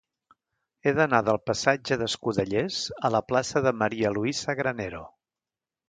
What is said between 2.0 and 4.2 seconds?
d'Escudellers a la plaça de María